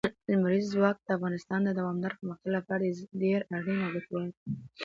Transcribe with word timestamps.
لمریز 0.31 0.65
ځواک 0.73 0.97
د 1.01 1.09
افغانستان 1.17 1.59
د 1.63 1.69
دوامداره 1.79 2.17
پرمختګ 2.21 2.49
لپاره 2.57 2.83
ډېر 3.23 3.39
اړین 3.55 3.79
او 3.85 3.89
ګټور 3.95 4.21
دی. 4.33 4.37